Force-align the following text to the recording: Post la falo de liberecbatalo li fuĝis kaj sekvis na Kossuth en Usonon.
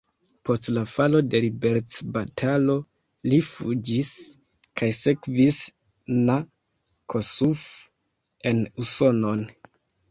Post 0.47 0.67
la 0.77 0.81
falo 0.93 1.19
de 1.33 1.41
liberecbatalo 1.43 2.77
li 3.33 3.39
fuĝis 3.51 4.11
kaj 4.83 4.91
sekvis 5.03 5.63
na 6.27 6.41
Kossuth 7.17 7.67
en 8.53 8.67
Usonon. 8.87 9.49